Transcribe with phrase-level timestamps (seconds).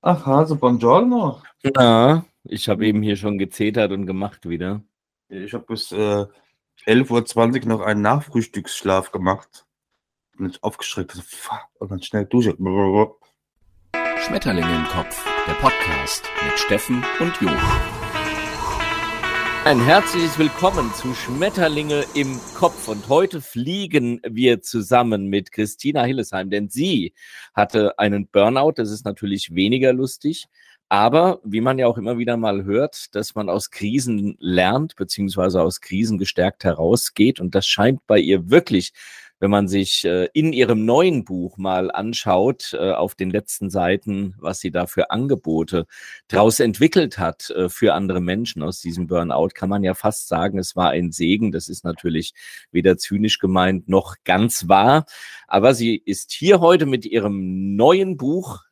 [0.00, 1.42] Ach, Hase, buongiorno.
[1.64, 4.82] Ja, ich habe eben hier schon gezetert und gemacht wieder.
[5.28, 6.26] Ich habe bis äh,
[6.86, 9.66] 11.20 Uhr noch einen Nachfrühstücksschlaf gemacht.
[10.36, 11.12] Bin jetzt aufgeschreckt.
[11.12, 12.56] So, fuck, und dann schnell Dusche.
[14.26, 17.50] Schmetterlinge im Kopf, der Podcast mit Steffen und Jo.
[19.68, 22.88] Ein herzliches Willkommen zu Schmetterlinge im Kopf.
[22.88, 27.12] Und heute fliegen wir zusammen mit Christina Hillesheim, denn sie
[27.52, 28.72] hatte einen Burnout.
[28.76, 30.46] Das ist natürlich weniger lustig.
[30.88, 35.60] Aber wie man ja auch immer wieder mal hört, dass man aus Krisen lernt, beziehungsweise
[35.60, 37.38] aus Krisen gestärkt herausgeht.
[37.38, 38.94] Und das scheint bei ihr wirklich
[39.40, 44.34] wenn man sich äh, in ihrem neuen Buch mal anschaut, äh, auf den letzten Seiten,
[44.38, 45.86] was sie da für Angebote
[46.28, 50.58] daraus entwickelt hat äh, für andere Menschen aus diesem Burnout, kann man ja fast sagen,
[50.58, 51.52] es war ein Segen.
[51.52, 52.34] Das ist natürlich
[52.72, 55.06] weder zynisch gemeint noch ganz wahr.
[55.46, 58.64] Aber sie ist hier heute mit ihrem neuen Buch,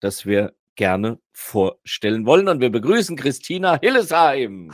[0.00, 2.48] das wir gerne vorstellen wollen.
[2.48, 4.70] Und wir begrüßen Christina Hillesheim.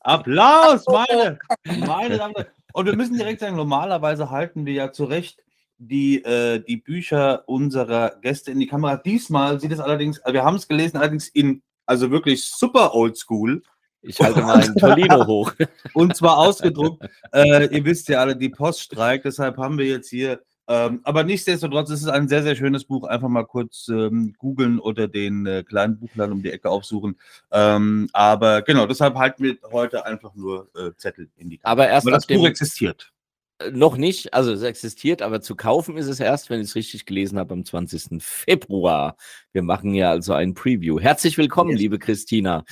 [0.00, 1.38] Applaus, meine,
[1.86, 2.34] meine Damen
[2.72, 5.42] und wir müssen direkt sagen, normalerweise halten wir ja zu Recht
[5.78, 8.96] die, äh, die Bücher unserer Gäste in die Kamera.
[8.96, 13.62] Diesmal sieht es allerdings, wir haben es gelesen, allerdings in, also wirklich super oldschool.
[14.02, 15.52] Ich halte mal einen Tolino hoch.
[15.92, 17.04] Und zwar ausgedruckt.
[17.32, 21.24] Äh, ihr wisst ja alle, die Post streikt, deshalb haben wir jetzt hier ähm, aber
[21.24, 23.04] nichtsdestotrotz ist es ein sehr, sehr schönes Buch.
[23.04, 27.18] Einfach mal kurz ähm, googeln oder den äh, kleinen Buchladen um die Ecke aufsuchen.
[27.50, 31.72] Ähm, aber genau, deshalb halten wir heute einfach nur äh, Zettel in die Kamera.
[31.72, 33.12] Aber erst Weil das Buch existiert.
[33.58, 36.74] Äh, noch nicht, also es existiert, aber zu kaufen ist es erst, wenn ich es
[36.74, 38.22] richtig gelesen habe, am 20.
[38.22, 39.16] Februar.
[39.52, 41.00] Wir machen ja also ein Preview.
[41.00, 41.80] Herzlich willkommen, yes.
[41.80, 42.64] liebe Christina.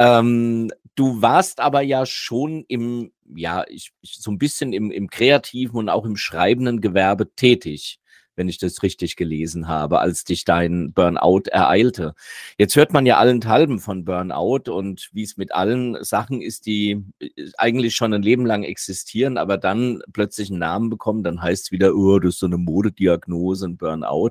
[0.00, 5.08] Ähm, du warst aber ja schon im, ja, ich, ich, so ein bisschen im, im
[5.08, 8.00] kreativen und auch im schreibenden Gewerbe tätig
[8.36, 12.14] wenn ich das richtig gelesen habe, als dich dein Burnout ereilte.
[12.58, 17.02] Jetzt hört man ja allenthalben von Burnout und wie es mit allen Sachen ist, die
[17.20, 21.66] äh, eigentlich schon ein Leben lang existieren, aber dann plötzlich einen Namen bekommen, dann heißt
[21.66, 24.30] es wieder, oh, das ist so eine Modediagnose, ein Burnout.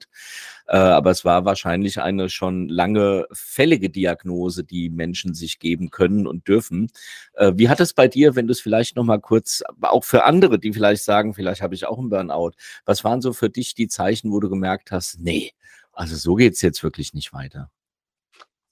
[0.67, 6.25] Äh, aber es war wahrscheinlich eine schon lange fällige Diagnose, die Menschen sich geben können
[6.25, 6.89] und dürfen.
[7.33, 10.57] Äh, wie hat es bei dir, wenn du es vielleicht nochmal kurz, auch für andere,
[10.57, 12.51] die vielleicht sagen, vielleicht habe ich auch einen Burnout,
[12.85, 15.53] was waren so für dich die Zeichen, wo du gemerkt hast, nee,
[15.93, 17.71] also so geht es jetzt wirklich nicht weiter?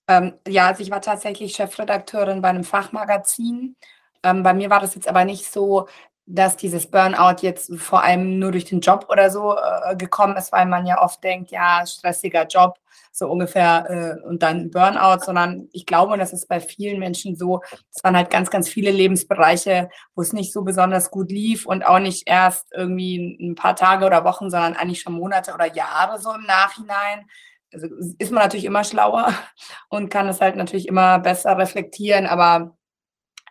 [0.07, 3.75] Ähm, ja, also ich war tatsächlich Chefredakteurin bei einem Fachmagazin.
[4.21, 5.87] Ähm, bei mir war das jetzt aber nicht so,
[6.25, 10.51] dass dieses Burnout jetzt vor allem nur durch den Job oder so äh, gekommen ist,
[10.51, 12.79] weil man ja oft denkt, ja, stressiger Job,
[13.11, 17.61] so ungefähr, äh, und dann Burnout, sondern ich glaube, das ist bei vielen Menschen so,
[17.93, 21.85] es waren halt ganz, ganz viele Lebensbereiche, wo es nicht so besonders gut lief und
[21.85, 26.19] auch nicht erst irgendwie ein paar Tage oder Wochen, sondern eigentlich schon Monate oder Jahre
[26.19, 27.27] so im Nachhinein.
[27.73, 29.33] Also ist man natürlich immer schlauer
[29.89, 32.77] und kann es halt natürlich immer besser reflektieren, aber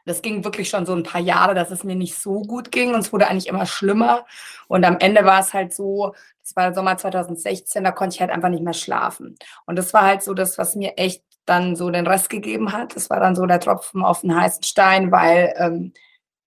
[0.04, 2.94] das ging wirklich schon so ein paar Jahre, dass es mir nicht so gut ging
[2.94, 4.26] und es wurde eigentlich immer schlimmer.
[4.68, 8.30] Und am Ende war es halt so, das war Sommer 2016, da konnte ich halt
[8.30, 9.36] einfach nicht mehr schlafen.
[9.66, 12.96] Und das war halt so das, was mir echt dann so den Rest gegeben hat.
[12.96, 15.92] Das war dann so der Tropfen auf den heißen Stein, weil ähm,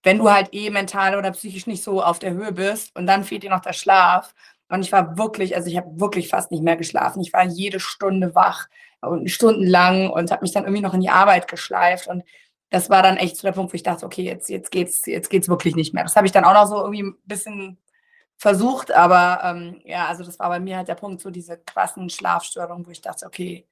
[0.04, 3.24] wenn du halt eh mental oder psychisch nicht so auf der Höhe bist und dann
[3.24, 4.34] fehlt dir noch der Schlaf.
[4.70, 7.22] Und ich war wirklich, also ich habe wirklich fast nicht mehr geschlafen.
[7.22, 8.68] Ich war jede Stunde wach
[9.02, 12.24] und stundenlang und habe mich dann irgendwie noch in die Arbeit geschleift und
[12.70, 15.30] das war dann echt zu der Punkt, wo ich dachte, okay, jetzt, jetzt geht's, jetzt
[15.30, 16.04] geht's wirklich nicht mehr.
[16.04, 17.78] Das habe ich dann auch noch so irgendwie ein bisschen
[18.38, 22.10] versucht, aber ähm, ja, also das war bei mir halt der Punkt, so diese krassen
[22.10, 23.66] Schlafstörungen, wo ich dachte, okay,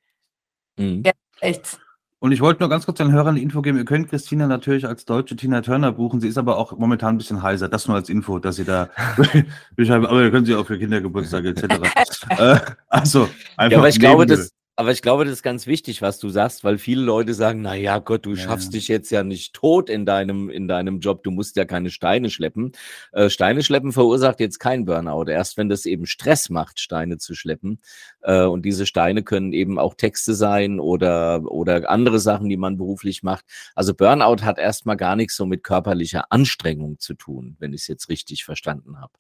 [0.78, 1.04] mhm.
[1.42, 1.80] echt.
[2.20, 4.88] Und ich wollte nur ganz kurz den Hörern die Info geben, ihr könnt Christina natürlich
[4.88, 7.98] als deutsche Tina Turner buchen, sie ist aber auch momentan ein bisschen heiser, das nur
[7.98, 8.90] als Info, dass sie da
[9.78, 11.64] aber ihr könnt sie auch für Kindergeburtstage etc.
[12.30, 13.28] äh, also,
[13.58, 16.30] einfach ja, aber ich glaube, das, aber ich glaube, das ist ganz wichtig, was du
[16.30, 18.80] sagst, weil viele Leute sagen, na ja, Gott, du schaffst ja.
[18.80, 21.24] dich jetzt ja nicht tot in deinem, in deinem Job.
[21.24, 22.72] Du musst ja keine Steine schleppen.
[23.12, 25.30] Äh, Steine schleppen verursacht jetzt kein Burnout.
[25.30, 27.82] Erst wenn das eben Stress macht, Steine zu schleppen.
[28.22, 32.78] Äh, und diese Steine können eben auch Texte sein oder, oder andere Sachen, die man
[32.78, 33.46] beruflich macht.
[33.76, 37.88] Also Burnout hat erstmal gar nichts so mit körperlicher Anstrengung zu tun, wenn ich es
[37.88, 39.14] jetzt richtig verstanden habe.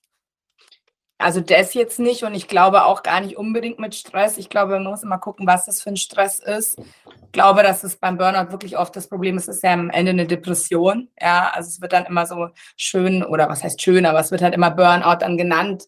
[1.23, 4.37] Also das jetzt nicht und ich glaube auch gar nicht unbedingt mit Stress.
[4.37, 6.77] Ich glaube, man muss immer gucken, was das für ein Stress ist.
[6.77, 9.89] Ich glaube, dass es beim Burnout wirklich oft das Problem ist, es ist ja am
[9.89, 11.07] Ende eine Depression.
[11.19, 14.41] Ja, also es wird dann immer so schön oder was heißt schön, aber es wird
[14.41, 15.85] halt immer Burnout dann genannt.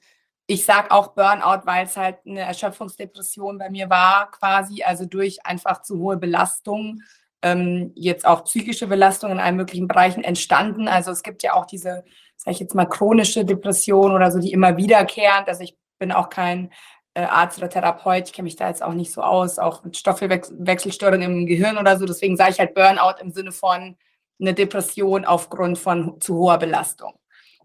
[0.47, 5.45] Ich sage auch Burnout, weil es halt eine Erschöpfungsdepression bei mir war, quasi, also durch
[5.45, 7.01] einfach zu hohe Belastung
[7.41, 10.87] ähm, jetzt auch psychische Belastung in allen möglichen Bereichen entstanden.
[10.87, 12.05] Also es gibt ja auch diese,
[12.45, 15.47] sage ich jetzt mal, chronische Depression oder so, die immer wiederkehrend.
[15.47, 16.71] Also ich bin auch kein
[17.15, 19.97] äh, Arzt oder Therapeut, ich kenne mich da jetzt auch nicht so aus, auch mit
[19.97, 22.05] Stoffwechselstörungen im Gehirn oder so.
[22.05, 23.97] Deswegen sage ich halt Burnout im Sinne von
[24.39, 27.13] eine Depression aufgrund von zu hoher Belastung.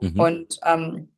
[0.00, 0.20] Mhm.
[0.20, 1.08] Und ähm,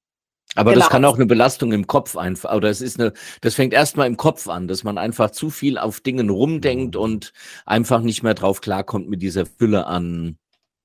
[0.55, 0.83] aber genau.
[0.83, 4.07] das kann auch eine Belastung im Kopf einfach, oder es ist eine, das fängt erstmal
[4.07, 7.33] im Kopf an, dass man einfach zu viel auf Dingen rumdenkt und
[7.65, 10.37] einfach nicht mehr drauf klarkommt mit dieser Fülle an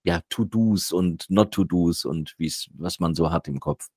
[0.08, 2.34] ja, To-Dos und Not-To-Dos und
[2.78, 3.88] was man so hat im Kopf.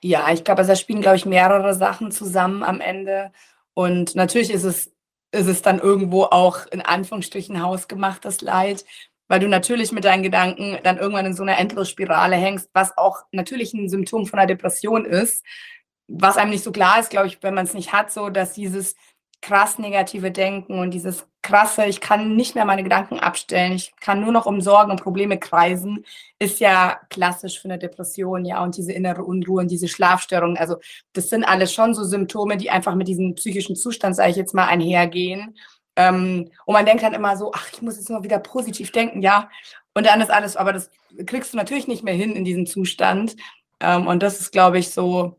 [0.00, 3.32] Ja, ich glaube, also da spielen, glaube ich, mehrere Sachen zusammen am Ende.
[3.74, 4.92] Und natürlich ist es,
[5.32, 8.84] ist es dann irgendwo auch in Anführungsstrichen hausgemachtes Leid,
[9.26, 13.24] weil du natürlich mit deinen Gedanken dann irgendwann in so einer Endlosspirale hängst, was auch
[13.32, 15.44] natürlich ein Symptom von einer Depression ist.
[16.06, 18.52] Was einem nicht so klar ist, glaube ich, wenn man es nicht hat, so dass
[18.52, 18.94] dieses
[19.40, 24.20] krass negative Denken und dieses krasse, ich kann nicht mehr meine Gedanken abstellen, ich kann
[24.20, 26.04] nur noch um Sorgen und Probleme kreisen,
[26.38, 30.58] ist ja klassisch für eine Depression, ja, und diese innere Unruhe und diese Schlafstörungen.
[30.58, 30.76] Also
[31.14, 34.54] das sind alles schon so Symptome, die einfach mit diesem psychischen Zustand, sage ich jetzt
[34.54, 35.56] mal, einhergehen.
[35.96, 39.22] Ähm, und man denkt dann immer so, ach, ich muss jetzt mal wieder positiv denken,
[39.22, 39.48] ja.
[39.94, 40.90] Und dann ist alles, aber das
[41.26, 43.36] kriegst du natürlich nicht mehr hin in diesem Zustand.
[43.80, 45.36] Ähm, und das ist, glaube ich, so,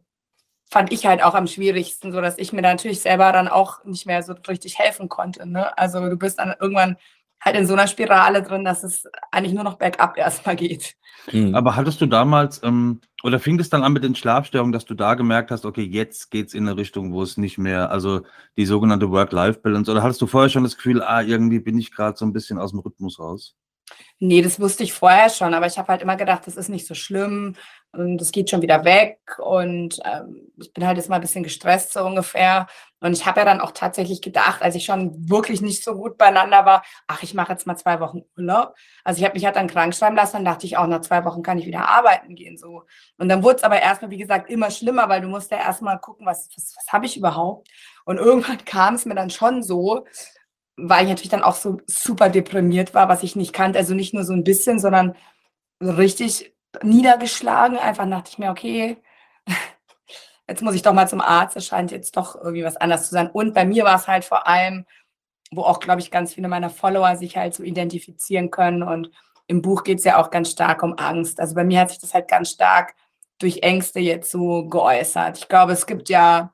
[0.71, 4.05] fand ich halt auch am schwierigsten, so dass ich mir natürlich selber dann auch nicht
[4.05, 5.45] mehr so richtig helfen konnte.
[5.45, 5.77] Ne?
[5.77, 6.95] Also du bist dann irgendwann
[7.41, 10.95] halt in so einer Spirale drin, dass es eigentlich nur noch bergab erstmal geht.
[11.31, 11.55] Mhm.
[11.55, 14.93] Aber hattest du damals, ähm, oder fing es dann an mit den Schlafstörungen, dass du
[14.93, 18.21] da gemerkt hast, okay, jetzt geht es in eine Richtung, wo es nicht mehr, also
[18.55, 22.17] die sogenannte Work-Life-Balance, oder hattest du vorher schon das Gefühl, ah, irgendwie bin ich gerade
[22.17, 23.55] so ein bisschen aus dem Rhythmus raus?
[24.19, 26.87] Nee, das wusste ich vorher schon, aber ich habe halt immer gedacht, das ist nicht
[26.87, 27.55] so schlimm
[27.91, 31.43] und das geht schon wieder weg und ähm, ich bin halt jetzt mal ein bisschen
[31.43, 32.67] gestresst so ungefähr
[33.01, 36.17] und ich habe ja dann auch tatsächlich gedacht, als ich schon wirklich nicht so gut
[36.19, 38.75] beieinander war, ach, ich mache jetzt mal zwei Wochen Urlaub.
[39.03, 41.25] Also ich habe mich halt dann krank schreiben lassen, dann dachte ich auch, nach zwei
[41.25, 42.83] Wochen kann ich wieder arbeiten gehen so.
[43.17, 45.99] Und dann wurde es aber erstmal, wie gesagt, immer schlimmer, weil du musst ja erstmal
[45.99, 47.67] gucken, was, was, was habe ich überhaupt?
[48.05, 50.05] Und irgendwann kam es mir dann schon so,
[50.77, 53.79] weil ich natürlich dann auch so super deprimiert war, was ich nicht kannte.
[53.79, 55.15] Also nicht nur so ein bisschen, sondern
[55.79, 56.53] so richtig
[56.83, 57.77] niedergeschlagen.
[57.77, 58.97] Einfach dachte ich mir, okay,
[60.47, 61.57] jetzt muss ich doch mal zum Arzt.
[61.57, 63.29] Es scheint jetzt doch irgendwie was anders zu sein.
[63.29, 64.85] Und bei mir war es halt vor allem,
[65.51, 68.83] wo auch, glaube ich, ganz viele meiner Follower sich halt so identifizieren können.
[68.83, 69.11] Und
[69.47, 71.39] im Buch geht es ja auch ganz stark um Angst.
[71.39, 72.95] Also bei mir hat sich das halt ganz stark
[73.37, 75.37] durch Ängste jetzt so geäußert.
[75.37, 76.53] Ich glaube, es gibt ja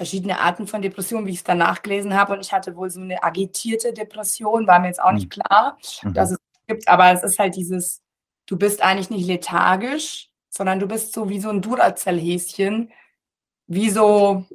[0.00, 2.32] verschiedene Arten von Depressionen, wie ich es danach gelesen habe.
[2.32, 5.42] Und ich hatte wohl so eine agitierte Depression, war mir jetzt auch nicht hm.
[5.42, 6.14] klar, mhm.
[6.14, 6.88] dass es gibt.
[6.88, 8.00] Aber es ist halt dieses,
[8.46, 12.90] du bist eigentlich nicht lethargisch, sondern du bist so wie so ein Duracell-Häschen,
[13.66, 14.46] wie so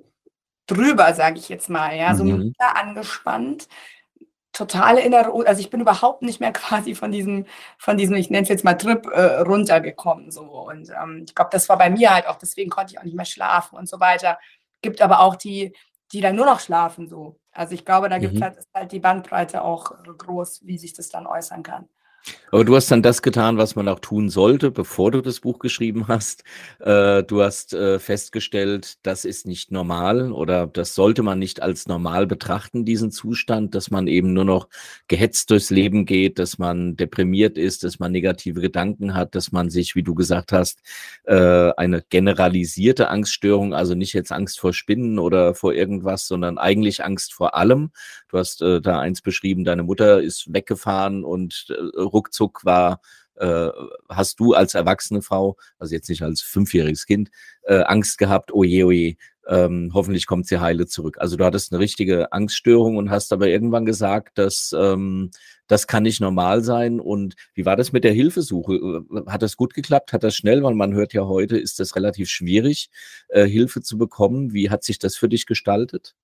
[0.65, 2.55] drüber, sage ich jetzt mal, ja, so mhm.
[2.57, 3.67] angespannt.
[4.51, 7.45] Totale innere, also ich bin überhaupt nicht mehr quasi von diesem,
[7.77, 10.31] von diesem, ich nenne es jetzt mal Trip, äh, runtergekommen.
[10.31, 10.41] So.
[10.41, 13.15] Und ähm, ich glaube, das war bei mir halt auch, deswegen konnte ich auch nicht
[13.15, 14.39] mehr schlafen und so weiter
[14.85, 15.75] gibt aber auch die,
[16.11, 17.39] die dann nur noch schlafen so.
[17.51, 18.43] Also ich glaube, da gibt mhm.
[18.43, 21.89] halt, halt die Bandbreite auch groß, wie sich das dann äußern kann.
[22.55, 25.59] Aber du hast dann das getan, was man auch tun sollte, bevor du das Buch
[25.59, 26.45] geschrieben hast.
[26.79, 31.85] Äh, du hast äh, festgestellt, das ist nicht normal oder das sollte man nicht als
[31.85, 34.69] normal betrachten, diesen Zustand, dass man eben nur noch
[35.09, 39.69] gehetzt durchs Leben geht, dass man deprimiert ist, dass man negative Gedanken hat, dass man
[39.69, 40.79] sich, wie du gesagt hast,
[41.25, 47.03] äh, eine generalisierte Angststörung, also nicht jetzt Angst vor Spinnen oder vor irgendwas, sondern eigentlich
[47.03, 47.91] Angst vor allem.
[48.29, 51.67] Du hast da eins beschrieben, deine Mutter ist weggefahren und
[52.15, 53.01] ruckzuck war,
[53.35, 53.69] äh,
[54.09, 57.29] hast du als erwachsene Frau, also jetzt nicht als fünfjähriges Kind,
[57.63, 59.15] äh, Angst gehabt, oje, oje,
[59.47, 61.17] ähm, hoffentlich kommt sie heile zurück.
[61.19, 65.31] Also du hattest eine richtige Angststörung und hast aber irgendwann gesagt, dass ähm,
[65.67, 66.99] das kann nicht normal sein.
[66.99, 68.75] Und wie war das mit der Hilfesuche?
[68.75, 70.13] Äh, hat das gut geklappt?
[70.13, 70.63] Hat das schnell?
[70.63, 72.89] Weil man hört ja heute, ist das relativ schwierig,
[73.29, 74.53] äh, Hilfe zu bekommen.
[74.53, 76.15] Wie hat sich das für dich gestaltet?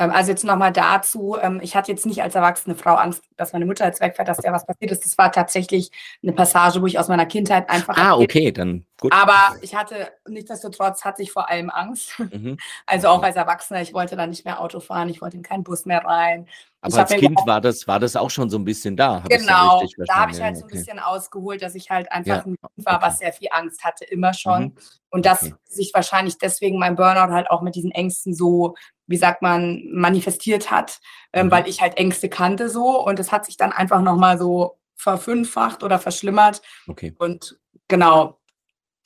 [0.00, 3.52] Ähm, also jetzt nochmal dazu, ähm, ich hatte jetzt nicht als erwachsene Frau Angst, dass
[3.52, 5.04] meine Mutter jetzt wegfährt, dass der was passiert ist.
[5.04, 5.90] Das war tatsächlich
[6.22, 7.96] eine Passage, wo ich aus meiner Kindheit einfach.
[7.98, 9.12] Ah, okay, dann gut.
[9.12, 12.18] Aber ich hatte, nichtsdestotrotz hatte ich vor allem Angst.
[12.18, 12.56] Mhm.
[12.86, 15.62] Also auch als Erwachsener, ich wollte dann nicht mehr Auto fahren, ich wollte in keinen
[15.62, 16.48] Bus mehr rein.
[16.82, 19.22] Aber als Kind war das, war das auch schon so ein bisschen da.
[19.28, 22.38] Genau, da habe ich halt so ein bisschen ausgeholt, dass ich halt einfach ja.
[22.38, 23.06] ein Kind war, okay.
[23.06, 24.62] was sehr viel Angst hatte, immer schon.
[24.62, 24.74] Mhm.
[25.10, 25.54] Und dass okay.
[25.64, 28.74] sich wahrscheinlich deswegen mein Burnout halt auch mit diesen Ängsten so,
[29.06, 31.00] wie sagt man, manifestiert hat,
[31.32, 31.50] ähm, mhm.
[31.50, 33.04] weil ich halt Ängste kannte so.
[33.04, 36.62] Und es hat sich dann einfach nochmal so verfünffacht oder verschlimmert.
[36.88, 37.14] Okay.
[37.18, 38.39] Und genau,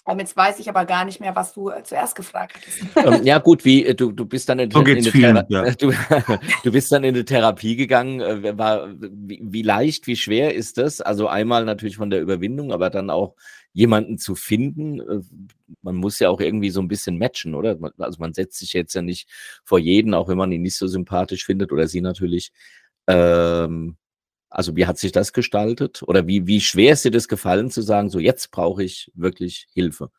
[0.07, 2.59] ähm, jetzt weiß ich aber gar nicht mehr, was du äh, zuerst gefragt
[2.95, 3.07] hast.
[3.07, 5.71] Ähm, ja, gut, wie äh, du, du bist dann in, so in, in vielen, ja.
[5.79, 5.93] du,
[6.63, 8.21] du, bist dann in die Therapie gegangen.
[8.21, 11.01] Äh, war, wie, wie, leicht, wie schwer ist das?
[11.01, 13.35] Also einmal natürlich von der Überwindung, aber dann auch
[13.73, 15.01] jemanden zu finden,
[15.83, 17.77] man muss ja auch irgendwie so ein bisschen matchen, oder?
[17.99, 19.29] Also man setzt sich jetzt ja nicht
[19.65, 22.53] vor jeden, auch wenn man ihn nicht so sympathisch findet oder sie natürlich.
[23.09, 23.97] Ähm,
[24.55, 26.03] also wie hat sich das gestaltet?
[26.07, 29.67] Oder wie, wie schwer ist dir das gefallen zu sagen, so jetzt brauche ich wirklich
[29.75, 30.11] Hilfe?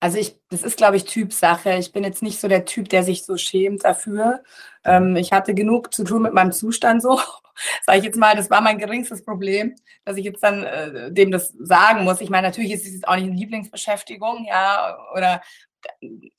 [0.00, 1.74] Also ich, das ist, glaube ich, Typsache.
[1.74, 4.44] Ich bin jetzt nicht so der Typ, der sich so schämt dafür.
[4.84, 7.20] Ähm, ich hatte genug zu tun mit meinem Zustand so.
[7.84, 11.32] Sage ich jetzt mal, das war mein geringstes Problem, dass ich jetzt dann äh, dem
[11.32, 12.20] das sagen muss.
[12.20, 15.42] Ich meine, natürlich ist es jetzt auch nicht eine Lieblingsbeschäftigung, ja, oder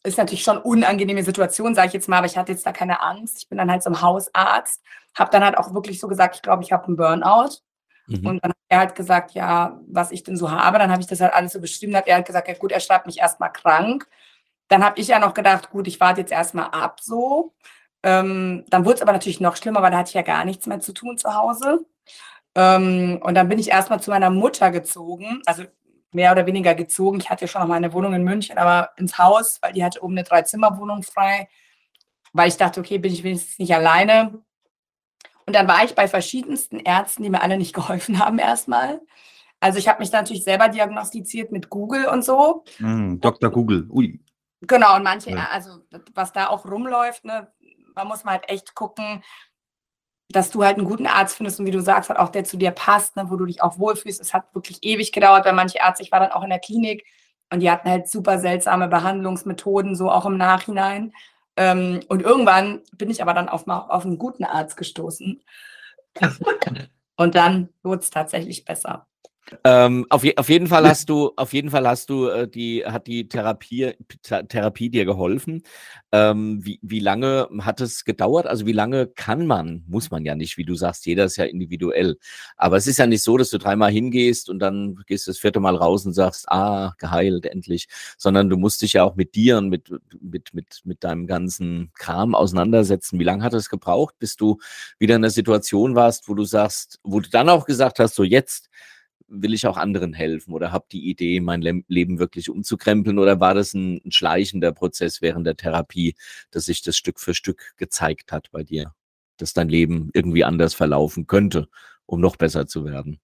[0.03, 3.01] ist natürlich schon unangenehme Situation, sage ich jetzt mal, aber ich hatte jetzt da keine
[3.01, 3.37] Angst.
[3.39, 4.83] Ich bin dann halt zum Hausarzt,
[5.15, 7.57] habe dann halt auch wirklich so gesagt, ich glaube, ich habe einen Burnout.
[8.07, 8.25] Mhm.
[8.25, 10.79] Und dann hat er halt gesagt, ja, was ich denn so habe.
[10.79, 11.93] Dann habe ich das halt alles so beschrieben.
[11.93, 14.07] Dann hat er halt gesagt, ja gut, er schreibt mich erstmal krank.
[14.67, 17.53] Dann habe ich ja noch gedacht, gut, ich warte jetzt erstmal ab so.
[18.03, 20.67] Ähm, dann wurde es aber natürlich noch schlimmer, weil da hatte ich ja gar nichts
[20.67, 21.85] mehr zu tun zu Hause.
[22.55, 25.63] Ähm, und dann bin ich erstmal zu meiner Mutter gezogen, also
[26.11, 27.19] mehr oder weniger gezogen.
[27.19, 30.03] Ich hatte ja schon noch meine Wohnung in München, aber ins Haus, weil die hatte
[30.03, 31.49] oben eine Dreizimmerwohnung frei,
[32.33, 34.41] weil ich dachte, okay, bin ich wenigstens nicht alleine.
[35.45, 39.01] Und dann war ich bei verschiedensten Ärzten, die mir alle nicht geholfen haben erstmal.
[39.59, 42.63] Also ich habe mich dann natürlich selber diagnostiziert mit Google und so.
[42.79, 43.51] Mm, Dr.
[43.51, 44.19] Google, ui.
[44.61, 45.79] Genau, und manche, also
[46.13, 47.51] was da auch rumläuft, ne,
[47.95, 49.23] man muss mal halt echt gucken,
[50.31, 52.57] dass du halt einen guten Arzt findest und wie du sagst, halt auch der zu
[52.57, 54.21] dir passt, ne, wo du dich auch wohlfühlst.
[54.21, 56.03] Es hat wirklich ewig gedauert bei manchen Ärzten.
[56.03, 57.05] Ich war dann auch in der Klinik
[57.51, 61.13] und die hatten halt super seltsame Behandlungsmethoden, so auch im Nachhinein.
[61.57, 65.41] Ähm, und irgendwann bin ich aber dann auf, auf einen guten Arzt gestoßen.
[67.17, 69.08] Und dann wurde es tatsächlich besser.
[69.63, 72.85] Ähm, auf, je, auf, jeden Fall hast du, auf jeden Fall hast du äh, die,
[72.85, 75.63] hat die Therapie, Therapie dir geholfen.
[76.11, 78.47] Ähm, wie, wie lange hat es gedauert?
[78.47, 81.45] Also wie lange kann man, muss man ja nicht, wie du sagst, jeder ist ja
[81.45, 82.17] individuell.
[82.57, 85.39] Aber es ist ja nicht so, dass du dreimal hingehst und dann gehst du das
[85.39, 87.87] vierte Mal raus und sagst, ah, geheilt, endlich.
[88.17, 89.91] Sondern du musst dich ja auch mit dir und mit,
[90.21, 93.19] mit, mit, mit deinem ganzen Kram auseinandersetzen.
[93.19, 94.57] Wie lange hat es gebraucht, bis du
[94.99, 98.23] wieder in der Situation warst, wo du sagst, wo du dann auch gesagt hast, so
[98.23, 98.69] jetzt
[99.29, 103.39] will ich auch anderen helfen oder habe die Idee, mein Le Leben wirklich umzukrempeln oder
[103.39, 106.15] war das ein, ein, schleichender Prozess während der Therapie,
[106.51, 108.93] dass sich das Stück für Stück gezeigt hat bei dir,
[109.37, 111.69] dass dein Leben irgendwie anders verlaufen könnte,
[112.05, 113.19] um noch besser zu werden?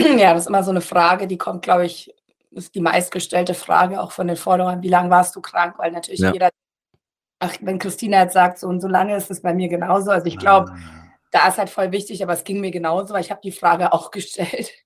[0.00, 2.14] Ja, das ist immer so eine Frage, die kommt, glaube ich,
[2.50, 5.74] ist die meistgestellte Frage auch von den Forderern, wie lange warst du krank?
[5.78, 6.32] Weil natürlich ja.
[6.32, 6.50] jeder,
[7.38, 10.10] ach, wenn Christina jetzt sagt, so und so lange ist es bei mir genauso.
[10.10, 10.78] Also ich glaube, ah.
[11.32, 13.92] da ist halt voll wichtig, aber es ging mir genauso, weil ich habe die Frage
[13.92, 14.85] auch gestellt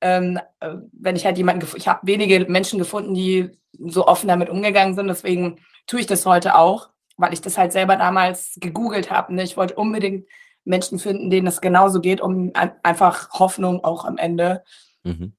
[0.00, 4.28] ähm, äh, wenn ich halt jemanden gefunden, ich habe wenige Menschen gefunden, die so offen
[4.28, 5.08] damit umgegangen sind.
[5.08, 9.34] Deswegen tue ich das heute auch, weil ich das halt selber damals gegoogelt habe.
[9.34, 9.42] Ne?
[9.42, 10.26] Ich wollte unbedingt
[10.64, 14.62] Menschen finden, denen es genauso geht, um einfach Hoffnung auch am Ende
[15.04, 15.34] mhm.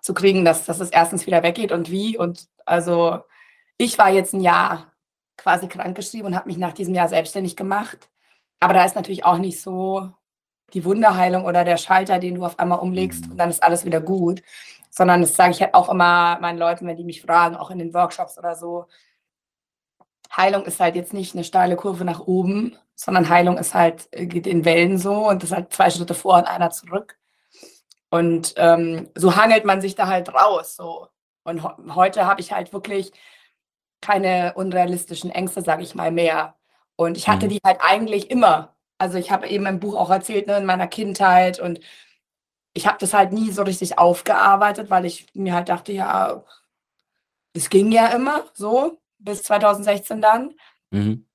[0.00, 2.16] zu kriegen, dass, dass es erstens wieder weggeht und wie.
[2.16, 3.20] Und also
[3.78, 4.92] ich war jetzt ein Jahr
[5.36, 8.10] quasi krankgeschrieben und habe mich nach diesem Jahr selbstständig gemacht.
[8.60, 10.12] Aber da ist natürlich auch nicht so
[10.74, 13.32] die Wunderheilung oder der Schalter, den du auf einmal umlegst mhm.
[13.32, 14.42] und dann ist alles wieder gut.
[14.90, 17.78] Sondern das sage ich halt auch immer meinen Leuten, wenn die mich fragen, auch in
[17.78, 18.86] den Workshops oder so.
[20.36, 24.26] Heilung ist halt jetzt nicht eine steile Kurve nach oben, sondern Heilung ist halt, äh,
[24.26, 27.18] geht in Wellen so und das ist halt zwei Schritte vor und einer zurück.
[28.10, 30.76] Und ähm, so hangelt man sich da halt raus.
[30.76, 31.08] So.
[31.44, 31.62] Und
[31.94, 33.12] heute habe ich halt wirklich
[34.00, 36.56] keine unrealistischen Ängste, sage ich mal, mehr.
[36.96, 37.50] Und ich hatte mhm.
[37.50, 38.74] die halt eigentlich immer.
[39.00, 41.80] Also ich habe eben im Buch auch erzählt, ne, in meiner Kindheit und
[42.74, 46.44] ich habe das halt nie so richtig aufgearbeitet, weil ich mir halt dachte, ja,
[47.54, 50.54] es ging ja immer so, bis 2016 dann.
[50.90, 51.26] Mhm.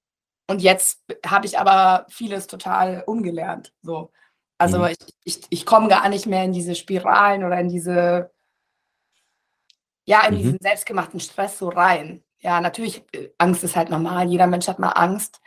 [0.48, 3.74] Und jetzt habe ich aber vieles total umgelernt.
[3.81, 4.12] So.
[4.60, 4.89] Also mhm.
[4.89, 8.31] ich, ich, ich komme gar nicht mehr in diese Spiralen oder in diese,
[10.05, 10.38] ja, in mhm.
[10.38, 12.24] diesen selbstgemachten Stress so rein.
[12.41, 15.41] Ja, natürlich, äh, Angst ist halt normal, jeder Mensch hat mal Angst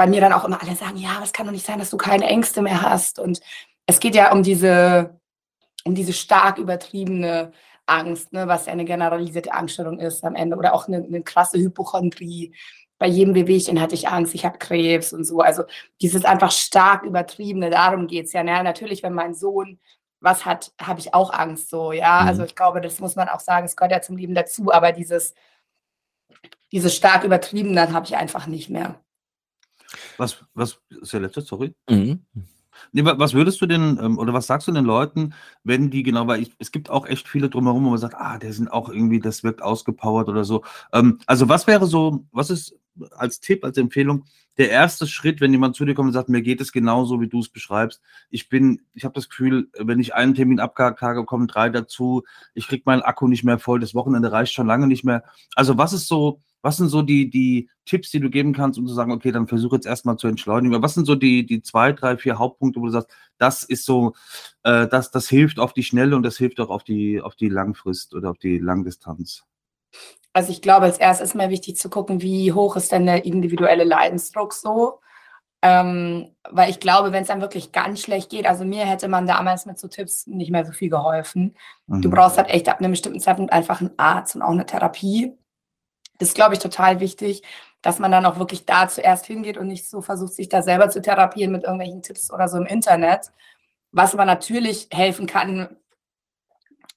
[0.00, 1.98] bei mir dann auch immer alle sagen, ja, es kann doch nicht sein, dass du
[1.98, 3.18] keine Ängste mehr hast.
[3.18, 3.42] Und
[3.84, 5.20] es geht ja um diese,
[5.84, 7.52] um diese stark übertriebene
[7.84, 11.58] Angst, ne, was ja eine generalisierte Angststörung ist am Ende oder auch eine, eine krasse
[11.58, 12.54] Hypochondrie.
[12.96, 15.40] Bei jedem Wehwehchen hatte ich Angst, ich habe Krebs und so.
[15.40, 15.64] Also
[16.00, 18.42] dieses einfach stark übertriebene, darum geht es ja.
[18.42, 18.62] ja.
[18.62, 19.78] Natürlich, wenn mein Sohn
[20.18, 22.22] was hat, habe ich auch Angst so, ja.
[22.22, 22.28] Mhm.
[22.28, 24.92] Also ich glaube, das muss man auch sagen, es gehört ja zum Leben dazu, aber
[24.92, 25.34] dieses,
[26.72, 28.98] dieses stark übertriebene habe ich einfach nicht mehr.
[30.16, 31.74] Was, was ist der letzte, sorry?
[31.88, 32.20] Mhm.
[32.92, 36.26] Nee, was würdest du denn, ähm, oder was sagst du den Leuten, wenn die genau,
[36.26, 38.88] weil ich, es gibt auch echt viele drumherum, wo man sagt, ah, der sind auch
[38.88, 40.64] irgendwie, das wirkt ausgepowert oder so.
[40.92, 42.79] Ähm, also was wäre so, was ist
[43.12, 44.24] als Tipp, als Empfehlung,
[44.58, 47.28] der erste Schritt, wenn jemand zu dir kommt und sagt, mir geht es genauso, wie
[47.28, 48.02] du es beschreibst.
[48.28, 52.24] Ich bin, ich habe das Gefühl, wenn ich einen Termin abgehakt habe, kommen drei dazu.
[52.52, 53.80] Ich kriege meinen Akku nicht mehr voll.
[53.80, 55.24] Das Wochenende reicht schon lange nicht mehr.
[55.54, 58.86] Also was ist so, was sind so die, die Tipps, die du geben kannst, um
[58.86, 60.82] zu sagen, okay, dann versuche jetzt erstmal zu entschleunigen?
[60.82, 64.14] Was sind so die, die zwei, drei, vier Hauptpunkte, wo du sagst, das ist so,
[64.62, 67.48] äh, das, das hilft auf die Schnelle und das hilft auch auf die, auf die
[67.48, 69.44] Langfrist oder auf die Langdistanz?
[70.32, 73.24] Also ich glaube, als erstes ist mir wichtig zu gucken, wie hoch ist denn der
[73.24, 75.00] individuelle Leidensdruck so.
[75.62, 79.26] Ähm, weil ich glaube, wenn es dann wirklich ganz schlecht geht, also mir hätte man
[79.26, 81.54] damals mit so Tipps nicht mehr so viel geholfen.
[81.86, 82.00] Mhm.
[82.00, 85.36] Du brauchst halt echt ab einem bestimmten Zeitpunkt einfach einen Arzt und auch eine Therapie.
[86.18, 87.42] Das ist, glaube ich, total wichtig,
[87.82, 90.88] dass man dann auch wirklich da zuerst hingeht und nicht so versucht, sich da selber
[90.88, 93.32] zu therapieren mit irgendwelchen Tipps oder so im Internet.
[93.92, 95.76] Was aber natürlich helfen kann,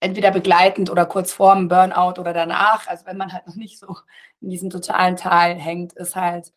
[0.04, 2.88] entweder begleitend oder kurz vor dem Burnout oder danach.
[2.88, 3.96] Also wenn man halt noch nicht so
[4.42, 6.52] in diesem totalen Tal hängt, ist halt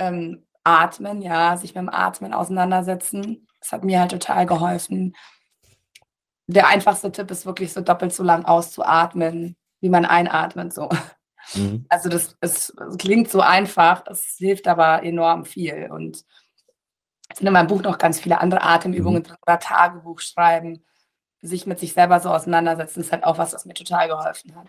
[0.00, 3.46] ähm, Atmen, ja, sich mit dem Atmen auseinandersetzen.
[3.60, 5.14] Das hat mir halt total geholfen.
[6.48, 10.74] Der einfachste Tipp ist wirklich so doppelt so lang auszuatmen, wie man einatmet.
[10.74, 10.88] So.
[11.54, 11.86] Mhm.
[11.88, 15.88] Also das, es klingt so einfach, es hilft aber enorm viel.
[15.92, 16.24] Und
[17.28, 19.26] es sind in meinem Buch noch ganz viele andere Atemübungen mhm.
[19.26, 20.84] drin oder Tagebuch schreiben
[21.42, 24.66] sich mit sich selber so auseinandersetzen, ist halt auch was, was mir total geholfen hat.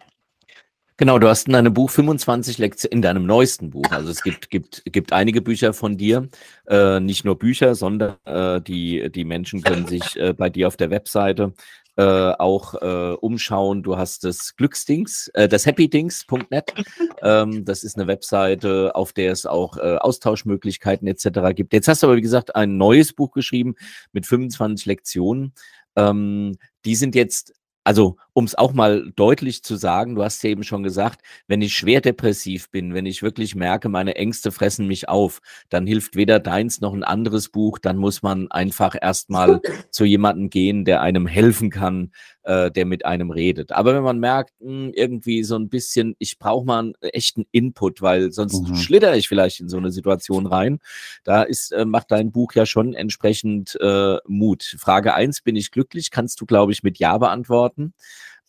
[0.97, 4.51] Genau, du hast in deinem Buch 25 Lektionen, in deinem neuesten Buch, also es gibt,
[4.51, 6.29] gibt, gibt einige Bücher von dir,
[6.67, 10.77] äh, nicht nur Bücher, sondern äh, die, die Menschen können sich äh, bei dir auf
[10.77, 11.53] der Webseite
[11.97, 12.03] äh,
[12.39, 13.83] auch äh, umschauen.
[13.83, 16.73] Du hast das Glücksdings, äh, das happydings.net.
[17.21, 21.53] ähm, das ist eine Webseite, auf der es auch Austauschmöglichkeiten etc.
[21.53, 21.73] gibt.
[21.73, 23.75] Jetzt hast du aber, wie gesagt, ein neues Buch geschrieben
[24.13, 25.53] mit 25 Lektionen.
[25.95, 30.51] Ähm, die sind jetzt also, um es auch mal deutlich zu sagen, du hast ja
[30.51, 34.87] eben schon gesagt, wenn ich schwer depressiv bin, wenn ich wirklich merke, meine Ängste fressen
[34.87, 39.61] mich auf, dann hilft weder deins noch ein anderes Buch, dann muss man einfach erstmal
[39.89, 42.11] zu jemandem gehen, der einem helfen kann,
[42.43, 43.71] äh, der mit einem redet.
[43.71, 47.45] Aber wenn man merkt, mh, hm, irgendwie so ein bisschen, ich brauche mal einen echten
[47.51, 48.75] Input, weil sonst mhm.
[48.75, 50.79] schlitter ich vielleicht in so eine Situation rein,
[51.23, 54.75] da ist, äh, macht dein Buch ja schon entsprechend äh, Mut.
[54.79, 56.11] Frage eins: bin ich glücklich?
[56.11, 57.93] Kannst du, glaube ich, mit Ja beantworten beantworten.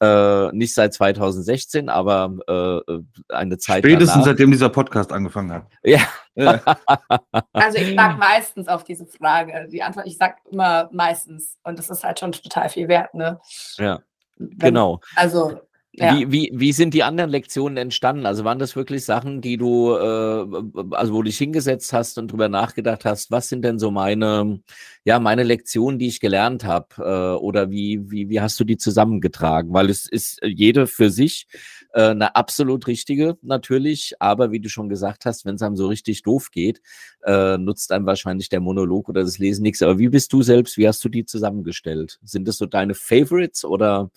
[0.01, 3.85] Äh, nicht seit 2016, aber äh, eine Zeit.
[3.85, 4.27] Spätestens danach.
[4.27, 5.67] seitdem dieser Podcast angefangen hat.
[5.85, 6.01] Ja.
[6.35, 9.69] Also ich sage meistens auf diese Frage.
[9.71, 11.59] Die Antwort, ich sage immer meistens.
[11.63, 13.41] Und das ist halt schon total viel wert, ne?
[13.79, 14.01] Ja.
[14.39, 15.01] Wenn, genau.
[15.15, 15.61] Also
[15.95, 16.17] ja.
[16.17, 18.25] Wie, wie, wie sind die anderen Lektionen entstanden?
[18.25, 20.47] Also waren das wirklich Sachen, die du, äh,
[20.93, 24.63] also wo du dich hingesetzt hast und drüber nachgedacht hast, was sind denn so meine,
[25.05, 26.87] ja, meine Lektionen, die ich gelernt habe?
[26.97, 29.75] Äh, oder wie, wie, wie hast du die zusammengetragen?
[29.75, 31.47] Weil es ist jede für sich
[31.93, 35.87] äh, eine absolut richtige, natürlich, aber wie du schon gesagt hast, wenn es einem so
[35.87, 36.81] richtig doof geht,
[37.25, 39.83] äh, nutzt einem wahrscheinlich der Monolog oder das Lesen nichts.
[39.83, 42.19] Aber wie bist du selbst, wie hast du die zusammengestellt?
[42.23, 44.11] Sind das so deine Favorites oder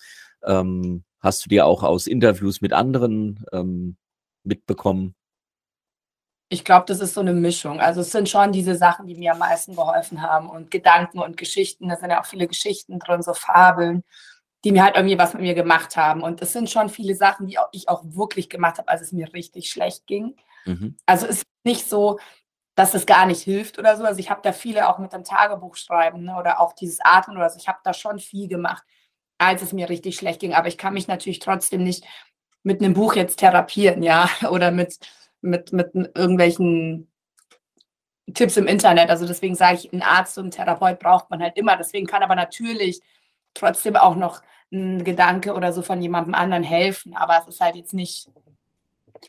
[0.43, 3.97] ähm, Hast du dir auch aus Interviews mit anderen ähm,
[4.43, 5.15] mitbekommen?
[6.49, 7.79] Ich glaube, das ist so eine Mischung.
[7.79, 11.35] Also es sind schon diese Sachen, die mir am meisten geholfen haben und Gedanken und
[11.35, 11.89] Geschichten.
[11.89, 14.03] Da sind ja auch viele Geschichten drin, so Fabeln,
[14.63, 16.23] die mir halt irgendwie was mit mir gemacht haben.
[16.23, 19.11] Und es sind schon viele Sachen, die auch, ich auch wirklich gemacht habe, als es
[19.11, 20.35] mir richtig schlecht ging.
[20.65, 20.97] Mhm.
[21.05, 22.19] Also es ist nicht so,
[22.75, 24.03] dass es gar nicht hilft oder so.
[24.03, 27.37] Also ich habe da viele auch mit dem Tagebuch schreiben ne, oder auch dieses Atmen
[27.37, 27.59] oder so.
[27.59, 28.83] Ich habe da schon viel gemacht
[29.37, 30.53] als es mir richtig schlecht ging.
[30.53, 32.05] Aber ich kann mich natürlich trotzdem nicht
[32.63, 34.97] mit einem Buch jetzt therapieren, ja, oder mit,
[35.41, 37.11] mit, mit irgendwelchen
[38.33, 39.09] Tipps im Internet.
[39.09, 41.77] Also deswegen sage ich, einen Arzt und einen Therapeut braucht man halt immer.
[41.77, 43.01] Deswegen kann aber natürlich
[43.55, 44.41] trotzdem auch noch
[44.71, 47.15] ein Gedanke oder so von jemandem anderen helfen.
[47.15, 48.29] Aber es ist halt jetzt nicht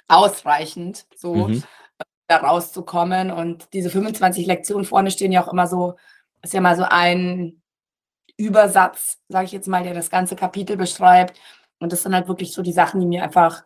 [0.08, 1.62] ausreichend, so mhm.
[2.26, 3.30] da rauszukommen.
[3.30, 5.96] Und diese 25 Lektionen vorne stehen ja auch immer so,
[6.42, 7.62] ist ja mal so ein
[8.36, 11.38] Übersatz, sage ich jetzt mal, der das ganze Kapitel beschreibt.
[11.78, 13.64] Und das sind halt wirklich so die Sachen, die mir einfach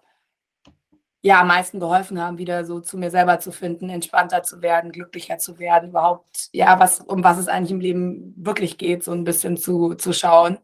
[1.22, 4.92] ja am meisten geholfen haben, wieder so zu mir selber zu finden, entspannter zu werden,
[4.92, 9.12] glücklicher zu werden, überhaupt, ja, was, um was es eigentlich im Leben wirklich geht, so
[9.12, 10.59] ein bisschen zu, zu schauen.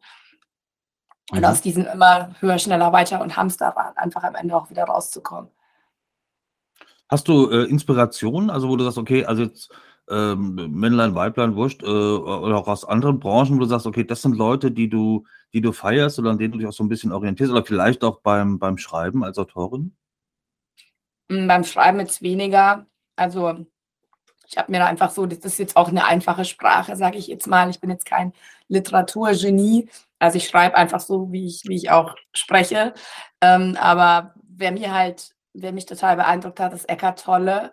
[1.31, 1.45] Und mhm.
[1.45, 5.51] aus diesem immer höher, schneller, weiter und Hamsterrad einfach am Ende auch wieder rauszukommen.
[7.09, 9.71] Hast du äh, Inspiration, also wo du sagst, okay, also jetzt
[10.09, 14.23] ähm, Männlein, Weiblein, Wurscht, äh, oder auch aus anderen Branchen, wo du sagst, okay, das
[14.23, 16.88] sind Leute, die du, die du feierst oder an denen du dich auch so ein
[16.88, 19.97] bisschen orientierst oder vielleicht auch beim, beim Schreiben als Autorin?
[21.31, 22.87] Hm, beim Schreiben jetzt weniger.
[23.17, 23.67] Also
[24.49, 27.27] ich habe mir da einfach so, das ist jetzt auch eine einfache Sprache, sage ich
[27.27, 27.69] jetzt mal.
[27.71, 28.33] Ich bin jetzt kein
[28.69, 29.89] Literaturgenie.
[30.19, 32.95] Also ich schreibe einfach so, wie ich, wie ich auch spreche.
[33.41, 37.73] Ähm, aber wer mir halt, wer mich total beeindruckt hat, ist Eckart Tolle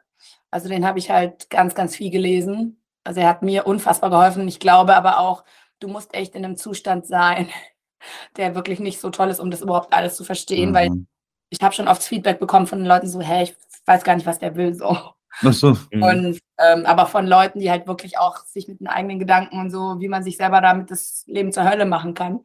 [0.51, 2.81] Also den habe ich halt ganz, ganz viel gelesen.
[3.03, 4.47] Also er hat mir unfassbar geholfen.
[4.47, 5.43] Ich glaube aber auch,
[5.79, 7.49] du musst echt in einem Zustand sein,
[8.37, 10.73] der wirklich nicht so toll ist, um das überhaupt alles zu verstehen, mhm.
[10.73, 11.05] weil
[11.53, 14.25] ich habe schon oft Feedback bekommen von den Leuten so, hey, ich weiß gar nicht,
[14.25, 14.97] was der will, so.
[15.41, 15.77] Ach so.
[15.91, 16.03] Mhm.
[16.03, 19.69] Und, ähm, aber von Leuten, die halt wirklich auch sich mit den eigenen Gedanken und
[19.69, 22.39] so, wie man sich selber damit das Leben zur Hölle machen kann,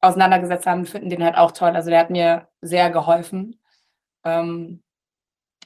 [0.00, 1.70] auseinandergesetzt haben, finden den halt auch toll.
[1.70, 3.60] Also der hat mir sehr geholfen.
[4.24, 4.82] Ähm,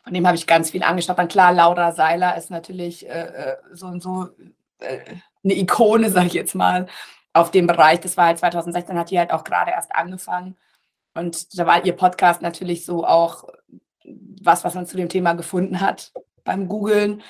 [0.05, 1.19] von dem habe ich ganz viel angeschaut.
[1.19, 4.29] Dann klar, Laura Seiler ist natürlich äh, äh so und so
[4.81, 4.99] äh,
[5.45, 6.87] eine Ikone, sage ich jetzt mal,
[7.33, 8.01] auf dem Bereich.
[8.01, 10.57] Das war halt 2016, hat die halt auch gerade erst angefangen.
[11.15, 13.49] Und da war ihr Podcast natürlich so auch
[14.43, 16.13] was, was man zu dem Thema gefunden hat
[16.45, 17.23] beim Googlen.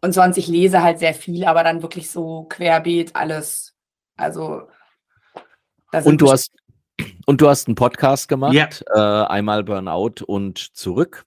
[0.00, 3.74] Und sonst, ich lese halt sehr viel, aber dann wirklich so querbeet alles.
[4.16, 4.68] Also.
[6.04, 6.50] Und du hast
[7.26, 8.68] und du hast einen Podcast gemacht, ja.
[8.94, 11.24] äh, einmal Burnout und zurück.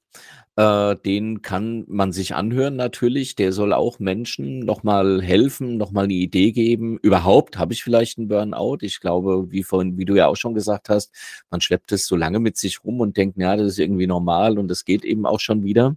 [0.58, 3.36] Äh, den kann man sich anhören natürlich.
[3.36, 6.98] Der soll auch Menschen nochmal helfen, nochmal eine Idee geben.
[6.98, 8.80] Überhaupt habe ich vielleicht einen Burnout.
[8.82, 11.13] Ich glaube, wie vorhin, wie du ja auch schon gesagt hast,
[11.52, 14.58] man schleppt es so lange mit sich rum und denkt, ja, das ist irgendwie normal
[14.58, 15.96] und das geht eben auch schon wieder.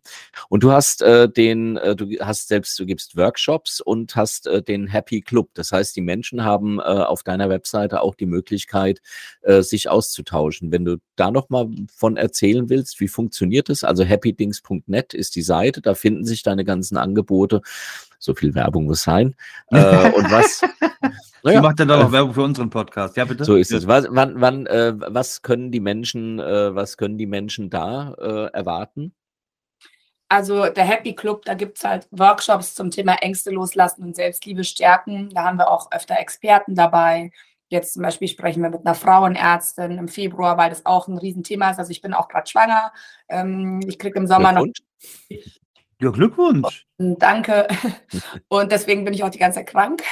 [0.51, 4.63] Und du hast äh, den, äh, du hast selbst, du gibst Workshops und hast äh,
[4.63, 5.49] den Happy Club.
[5.55, 9.01] Das heißt, die Menschen haben äh, auf deiner Webseite auch die Möglichkeit,
[9.41, 10.71] äh, sich auszutauschen.
[10.71, 13.85] Wenn du da nochmal von erzählen willst, wie funktioniert das?
[13.85, 17.63] Also Happy Ding Meetings.net ist die Seite, da finden sich deine ganzen Angebote.
[18.19, 19.35] So viel Werbung muss sein.
[19.71, 20.63] äh, und was?
[21.43, 23.17] Naja, macht dann doch noch Werbung für unseren Podcast.
[23.17, 23.45] Ja, bitte.
[23.45, 23.87] So ist es.
[23.87, 28.53] Was, wann, wann, äh, was können die Menschen, äh, was können die Menschen da äh,
[28.53, 29.15] erwarten?
[30.29, 34.63] Also der Happy Club, da gibt es halt Workshops zum Thema Ängste loslassen und Selbstliebe
[34.63, 35.31] stärken.
[35.31, 37.33] Da haben wir auch öfter Experten dabei.
[37.71, 41.71] Jetzt zum Beispiel sprechen wir mit einer Frauenärztin im Februar, weil das auch ein Riesenthema
[41.71, 41.79] ist.
[41.79, 42.93] Also ich bin auch gerade schwanger.
[43.29, 44.67] Ähm, ich kriege im Sommer noch.
[46.01, 46.87] Ja, Glückwunsch.
[46.99, 47.69] Danke.
[48.49, 50.03] Und deswegen bin ich auch die ganze Zeit krank.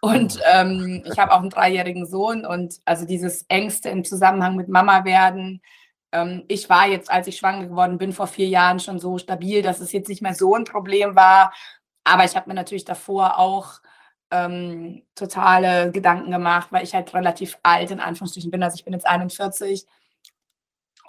[0.00, 4.68] Und ähm, ich habe auch einen dreijährigen Sohn und also dieses Ängste im Zusammenhang mit
[4.68, 5.60] Mama werden.
[6.12, 9.62] Ähm, ich war jetzt, als ich schwanger geworden bin, vor vier Jahren schon so stabil,
[9.62, 11.52] dass es jetzt nicht mehr so ein Problem war.
[12.04, 13.80] Aber ich habe mir natürlich davor auch
[14.30, 18.62] ähm, totale Gedanken gemacht, weil ich halt relativ alt in Anführungsstrichen bin.
[18.62, 19.86] Also ich bin jetzt 41.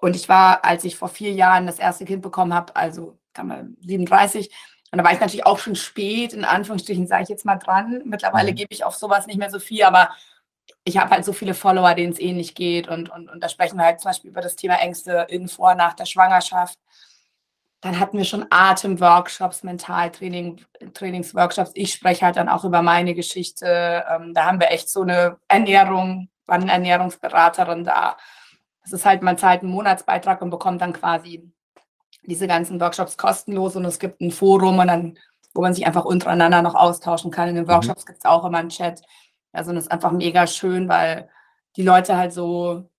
[0.02, 3.48] Und ich war, als ich vor vier Jahren das erste Kind bekommen habe, also kann
[3.48, 4.50] man 37,
[4.92, 8.02] und da war ich natürlich auch schon spät, in Anführungsstrichen, sage ich jetzt mal dran.
[8.06, 8.56] Mittlerweile mhm.
[8.56, 10.10] gebe ich auf sowas nicht mehr so viel, aber
[10.84, 12.88] ich habe halt so viele Follower, denen es ähnlich geht.
[12.88, 15.76] Und, und, und da sprechen wir halt zum Beispiel über das Thema Ängste in vor,
[15.76, 16.80] nach der Schwangerschaft.
[17.82, 21.72] Dann hatten wir schon Atemworkshops, Mentaltraining, Trainingsworkshops.
[21.76, 24.04] Ich spreche halt dann auch über meine Geschichte.
[24.10, 28.18] Ähm, da haben wir echt so eine Ernährung, war eine Ernährungsberaterin da.
[28.84, 31.50] Das ist halt, man zahlt einen Monatsbeitrag und bekommt dann quasi
[32.24, 35.18] diese ganzen Workshops kostenlos und es gibt ein Forum und dann,
[35.54, 37.50] wo man sich einfach untereinander noch austauschen kann.
[37.50, 37.70] In den mhm.
[37.70, 38.08] Workshops mhm.
[38.08, 39.02] gibt es auch immer einen Chat.
[39.52, 41.30] Also das ist einfach mega schön, weil
[41.76, 42.90] die Leute halt so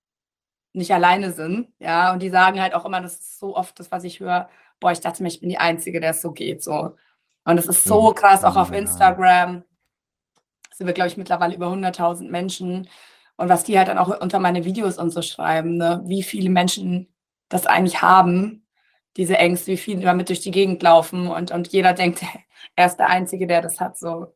[0.73, 1.69] nicht alleine sind.
[1.79, 4.49] Ja, und die sagen halt auch immer, das ist so oft das, was ich höre,
[4.81, 6.63] boah, ich dachte mir, ich bin die Einzige, der es so geht.
[6.65, 6.97] So.
[7.45, 9.65] Und es ist so krass, auch auf Instagram
[10.75, 12.89] sind wir, glaube ich, mittlerweile über 100.000 Menschen.
[13.37, 16.03] Und was die halt dann auch unter meine Videos und so schreiben, ne?
[16.07, 17.13] wie viele Menschen
[17.49, 18.67] das eigentlich haben,
[19.17, 22.23] diese Ängste, wie viele damit durch die Gegend laufen und, und jeder denkt,
[22.77, 23.99] er ist der Einzige, der das hat.
[23.99, 24.35] So.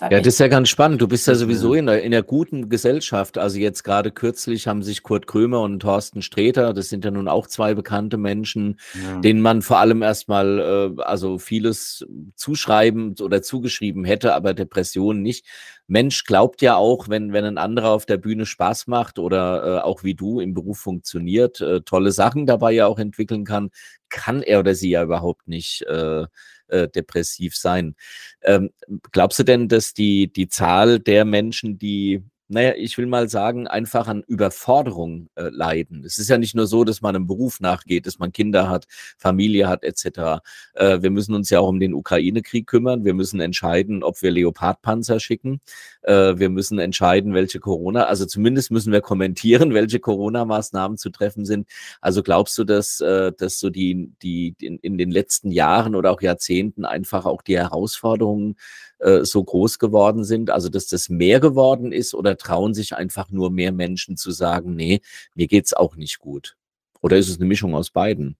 [0.00, 1.00] Ja, das ist ja ganz spannend.
[1.00, 3.38] Du bist ja sowieso in der, in der guten Gesellschaft.
[3.38, 7.28] Also jetzt gerade kürzlich haben sich Kurt Krömer und Thorsten Sträter, das sind ja nun
[7.28, 9.20] auch zwei bekannte Menschen, ja.
[9.20, 12.04] denen man vor allem erstmal äh, also vieles
[12.34, 15.46] zuschreiben oder zugeschrieben hätte, aber Depressionen nicht.
[15.86, 19.80] Mensch glaubt ja auch, wenn, wenn ein anderer auf der Bühne Spaß macht oder äh,
[19.82, 23.70] auch wie du im Beruf funktioniert, äh, tolle Sachen dabei ja auch entwickeln kann,
[24.08, 26.24] kann er oder sie ja überhaupt nicht äh,
[26.68, 27.94] äh, depressiv sein.
[28.42, 28.70] Ähm,
[29.12, 33.66] glaubst du denn, dass die, die Zahl der Menschen, die naja, ich will mal sagen,
[33.66, 36.04] einfach an Überforderung äh, leiden.
[36.04, 38.86] Es ist ja nicht nur so, dass man einem Beruf nachgeht, dass man Kinder hat,
[39.16, 40.42] Familie hat, etc.
[40.74, 43.04] Äh, wir müssen uns ja auch um den Ukraine-Krieg kümmern.
[43.04, 45.60] Wir müssen entscheiden, ob wir Leopardpanzer schicken.
[46.02, 51.46] Äh, wir müssen entscheiden, welche Corona, also zumindest müssen wir kommentieren, welche Corona-Maßnahmen zu treffen
[51.46, 51.66] sind.
[52.02, 56.10] Also glaubst du, dass, äh, dass so die, die in, in den letzten Jahren oder
[56.10, 58.56] auch Jahrzehnten einfach auch die Herausforderungen
[59.04, 60.50] äh, so groß geworden sind?
[60.50, 64.74] Also, dass das mehr geworden ist oder trauen sich einfach nur mehr Menschen zu sagen,
[64.74, 65.00] nee,
[65.34, 66.56] mir geht's auch nicht gut?
[67.00, 68.36] Oder ist es eine Mischung aus beiden?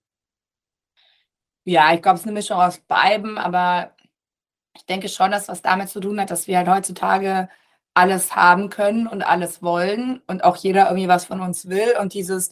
[1.65, 3.93] Ja, ich glaube, es ist eine Mischung aus beiden, aber
[4.75, 7.49] ich denke schon, dass was damit zu tun hat, dass wir halt heutzutage
[7.95, 12.13] alles haben können und alles wollen und auch jeder irgendwie was von uns will und
[12.13, 12.51] dieses,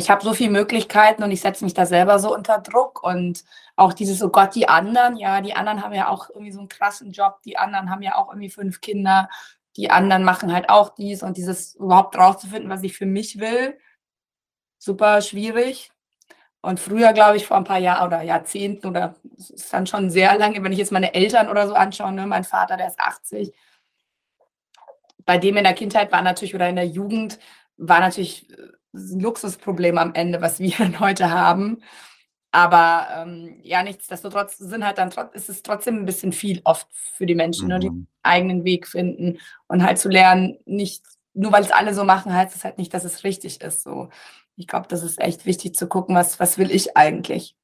[0.00, 3.44] ich habe so viele Möglichkeiten und ich setze mich da selber so unter Druck und
[3.76, 6.68] auch dieses, oh Gott, die anderen, ja, die anderen haben ja auch irgendwie so einen
[6.68, 9.28] krassen Job, die anderen haben ja auch irgendwie fünf Kinder,
[9.76, 13.78] die anderen machen halt auch dies und dieses überhaupt rauszufinden, was ich für mich will,
[14.78, 15.92] super schwierig.
[16.62, 20.10] Und früher, glaube ich, vor ein paar Jahren oder Jahrzehnten oder es ist dann schon
[20.10, 23.00] sehr lange, wenn ich jetzt meine Eltern oder so anschaue, ne, mein Vater, der ist
[23.00, 23.54] 80,
[25.24, 27.38] bei dem in der Kindheit war natürlich oder in der Jugend
[27.76, 28.56] war natürlich äh,
[28.92, 31.82] ein Luxusproblem am Ende, was wir dann heute haben.
[32.52, 37.26] Aber ähm, ja, nichtsdestotrotz sind halt dann ist es trotzdem ein bisschen viel oft für
[37.26, 37.68] die Menschen, mhm.
[37.68, 38.06] ne, die mhm.
[38.22, 42.56] eigenen Weg finden und halt zu lernen, nicht nur weil es alle so machen, heißt
[42.56, 43.84] es halt nicht, dass es richtig ist.
[43.84, 44.08] So,
[44.56, 47.54] ich glaube, das ist echt wichtig zu gucken, was was will ich eigentlich.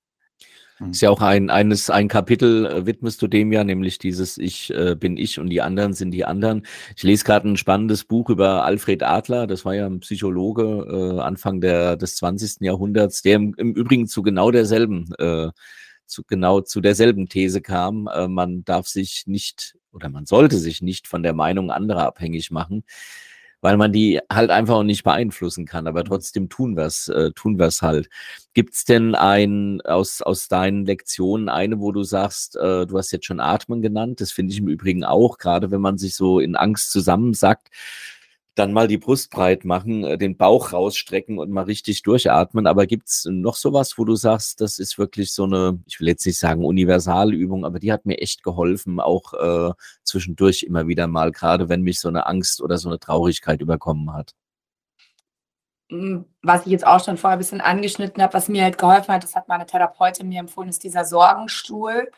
[0.79, 0.91] Mhm.
[0.91, 4.73] Ist ja auch ein, eines, ein Kapitel äh, widmest du dem ja, nämlich dieses Ich
[4.75, 6.67] äh, bin ich und die anderen sind die anderen.
[6.97, 11.21] Ich lese gerade ein spannendes Buch über Alfred Adler, das war ja ein Psychologe äh,
[11.21, 12.61] Anfang der, des 20.
[12.61, 15.51] Jahrhunderts, der im, im Übrigen zu genau derselben, äh,
[16.07, 18.09] zu genau zu derselben These kam.
[18.09, 22.51] Äh, man darf sich nicht oder man sollte sich nicht von der Meinung anderer abhängig
[22.51, 22.85] machen
[23.67, 25.89] weil man die halt einfach auch nicht beeinflussen kann.
[25.89, 26.05] Aber mhm.
[26.05, 28.09] trotzdem tun wir es, äh, tun wir es halt.
[28.55, 33.27] Gibt's denn ein aus aus deinen Lektionen eine, wo du sagst, äh, du hast jetzt
[33.27, 34.21] schon Atmen genannt?
[34.21, 37.71] Das finde ich im Übrigen auch, gerade wenn man sich so in Angst zusammensackt
[38.57, 42.67] dann mal die Brust breit machen, äh, den Bauch rausstrecken und mal richtig durchatmen.
[42.67, 46.27] Aber gibt's noch sowas, wo du sagst, das ist wirklich so eine, ich will jetzt
[46.27, 51.31] nicht sagen Universalübung, aber die hat mir echt geholfen, auch äh, zwischendurch immer wieder mal,
[51.33, 54.35] gerade wenn mich so eine Angst oder so eine Traurigkeit überkommen hat.
[55.91, 59.15] Hm, was ich jetzt auch schon vorher ein bisschen angeschnitten habe, was mir halt geholfen
[59.15, 62.11] hat, das hat meine Therapeutin mir empfohlen, ist dieser Sorgenstuhl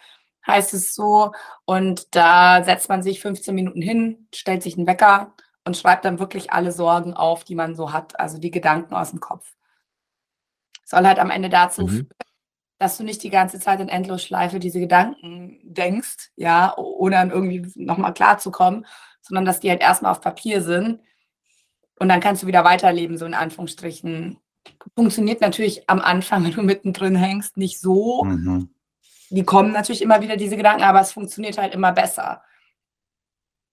[0.47, 1.33] heißt es so.
[1.67, 5.35] Und da setzt man sich 15 Minuten hin, stellt sich einen Wecker
[5.69, 9.11] und schreibt dann wirklich alle Sorgen auf, die man so hat, also die Gedanken aus
[9.11, 9.55] dem Kopf.
[10.83, 11.89] Soll halt am Ende dazu mhm.
[11.89, 12.09] führen,
[12.79, 17.71] dass du nicht die ganze Zeit in Endlosschleife diese Gedanken denkst, ja, ohne dann irgendwie
[17.75, 18.87] nochmal klarzukommen,
[19.21, 21.03] sondern dass die halt erstmal auf Papier sind
[21.99, 24.39] und dann kannst du wieder weiterleben, so in Anführungsstrichen.
[24.95, 28.25] Funktioniert natürlich am Anfang, wenn du mittendrin hängst, nicht so.
[28.25, 28.71] Mhm.
[29.29, 32.43] Die kommen natürlich immer wieder, diese Gedanken, aber es funktioniert halt immer besser.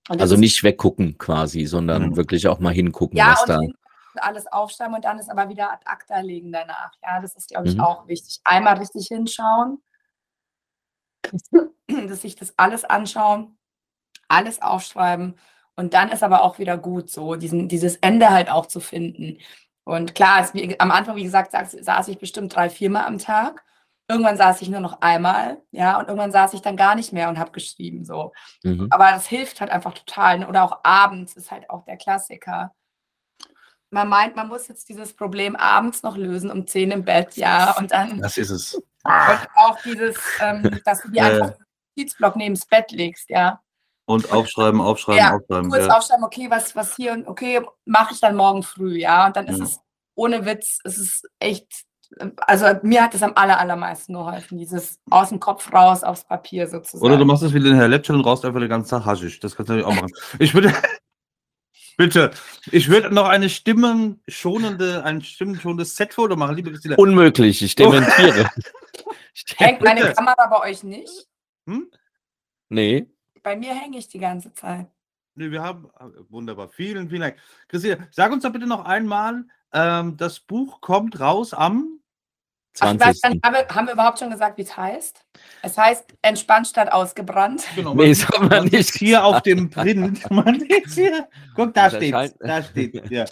[0.07, 2.15] Also nicht weggucken quasi, sondern mhm.
[2.17, 3.59] wirklich auch mal hingucken, ja, was da.
[4.17, 6.91] Alles aufschreiben und dann ist aber wieder ad acta legen danach.
[7.03, 7.81] Ja, das ist, glaube ich, mhm.
[7.81, 8.39] auch wichtig.
[8.43, 9.81] Einmal richtig hinschauen,
[12.07, 13.57] dass sich das alles anschauen,
[14.27, 15.35] alles aufschreiben
[15.75, 19.39] und dann ist aber auch wieder gut, so diesen, dieses Ende halt auch zu finden.
[19.83, 23.17] Und klar, es, wie, am Anfang, wie gesagt, saß, saß ich bestimmt drei, viermal am
[23.17, 23.63] Tag.
[24.07, 27.27] Irgendwann saß ich nur noch einmal, ja, und irgendwann saß ich dann gar nicht mehr
[27.27, 28.33] und habe geschrieben, so.
[28.63, 28.87] Mhm.
[28.91, 30.39] Aber das hilft halt einfach total.
[30.39, 30.47] Ne?
[30.47, 32.73] Oder auch abends ist halt auch der Klassiker.
[33.89, 37.75] Man meint, man muss jetzt dieses Problem abends noch lösen, um 10 im Bett, ja,
[37.77, 38.21] und dann.
[38.21, 38.75] Das ist es.
[39.05, 41.65] Und auch dieses, ähm, dass du dir einfach einen
[41.95, 43.61] Notizblock neben das Bett legst, ja.
[44.05, 45.69] Und aufschreiben, aufschreiben, ja, aufschreiben.
[45.69, 45.95] Kurz ja.
[45.97, 49.27] aufschreiben, okay, was, was hier und okay, mache ich dann morgen früh, ja.
[49.27, 49.65] Und dann ist mhm.
[49.65, 49.79] es
[50.15, 51.85] ohne Witz, es ist echt
[52.37, 56.67] also mir hat es am aller, allermeisten geholfen, dieses aus dem Kopf raus aufs Papier
[56.67, 57.05] sozusagen.
[57.05, 59.39] Oder du machst es wie den Herr Lepschel und raust einfach den ganzen Tag Haschisch.
[59.39, 60.13] Das kannst du natürlich auch machen.
[60.39, 60.73] Ich würde,
[61.97, 62.31] bitte,
[62.71, 66.95] ich würde noch eine stimmenschonende, ein stimmenschonendes Set-Foto machen, liebe Christina.
[66.97, 68.49] Unmöglich, ich dementiere.
[69.57, 70.13] Hängt meine bitte.
[70.13, 71.27] Kamera bei euch nicht?
[71.67, 71.89] Hm?
[72.69, 73.07] Nee.
[73.43, 74.87] Bei mir hänge ich die ganze Zeit.
[75.35, 77.37] Nee, wir haben, äh, wunderbar, vielen, vielen Dank.
[77.67, 81.99] Christina, sag uns doch bitte noch einmal, ähm, das Buch kommt raus am
[82.75, 83.01] 20.
[83.01, 85.25] Ach, dann, haben, wir, haben wir überhaupt schon gesagt, wie es heißt?
[85.61, 87.63] Es heißt entspannt statt ausgebrannt.
[87.75, 88.95] Genau, nee, das haben wir nicht.
[88.95, 90.29] Hier auf dem Print.
[90.31, 90.61] Man
[90.93, 91.27] hier.
[91.55, 93.25] Guck, da steht Da steht ja.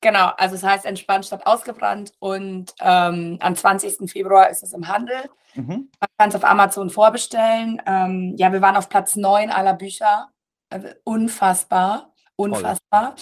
[0.00, 4.10] Genau, also es heißt entspannt statt ausgebrannt und ähm, am 20.
[4.10, 5.28] Februar ist es im Handel.
[5.54, 5.90] Mhm.
[6.00, 7.82] Man kann es auf Amazon vorbestellen.
[7.86, 10.30] Ähm, ja, wir waren auf Platz 9 aller Bücher.
[10.70, 13.14] Äh, unfassbar, unfassbar.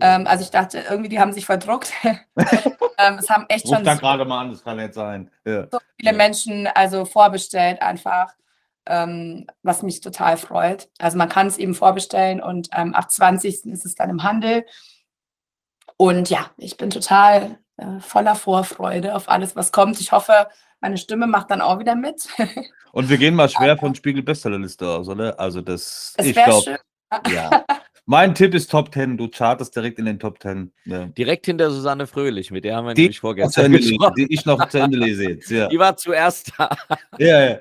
[0.00, 1.92] Ähm, also ich dachte, irgendwie, die haben sich verdruckt.
[2.04, 5.30] ähm, es haben echt Ruf schon da gerade mal an, das kann nicht sein.
[5.44, 5.66] Ja.
[5.70, 6.16] so viele ja.
[6.16, 8.34] Menschen also vorbestellt einfach,
[8.86, 10.88] ähm, was mich total freut.
[10.98, 13.66] Also man kann es eben vorbestellen und ähm, ab 20.
[13.66, 14.64] ist es dann im Handel.
[15.96, 20.00] Und ja, ich bin total äh, voller Vorfreude auf alles, was kommt.
[20.00, 20.48] Ich hoffe,
[20.80, 22.26] meine Stimme macht dann auch wieder mit.
[22.92, 25.38] und wir gehen mal schwer von Spiegel Bestsellerliste aus, oder?
[25.38, 26.78] Also das, es ich glaube,
[27.30, 27.64] ja.
[28.04, 29.16] Mein Tipp ist Top 10.
[29.16, 30.72] Du chartest direkt in den Top 10.
[30.86, 31.06] Ja.
[31.06, 34.14] Direkt hinter Susanne Fröhlich, mit der haben wir Die, nämlich vorgestern gesprochen.
[34.16, 35.50] die ich noch zu Ende lese jetzt.
[35.50, 36.70] Ja, Die war zuerst da.
[37.18, 37.50] ja.
[37.50, 37.58] ja.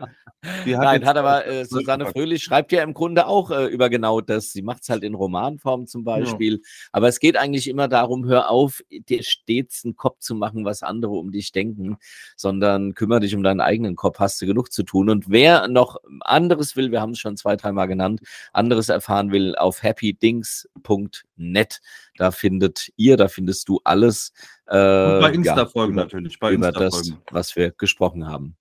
[0.66, 2.08] Die Nein, jetzt- hat aber äh, Susanne.
[2.08, 4.52] Fröhlich schreibt ja im Grunde auch äh, über genau das.
[4.52, 6.64] Sie macht es halt in Romanform zum Beispiel.
[6.92, 10.82] Aber es geht eigentlich immer darum, hör auf, dir stets einen Kopf zu machen, was
[10.82, 11.98] andere um dich denken,
[12.36, 15.12] sondern kümmere dich um deinen eigenen Kopf, hast du genug zu tun.
[15.12, 19.56] Und wer noch anderes will, wir haben es schon zwei, dreimal genannt, anderes erfahren will,
[19.56, 19.84] auf
[20.32, 21.80] happydings.net.
[22.18, 24.34] Da findet ihr, da findest du alles.
[24.68, 26.40] Äh, Und bei ja, Insta-Folgen über- natürlich.
[26.40, 27.24] Bei über das, Insta-Folgen.
[27.32, 28.56] was wir gesprochen haben.